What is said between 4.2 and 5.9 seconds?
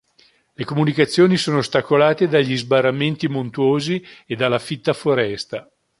e dalla fitta foresta.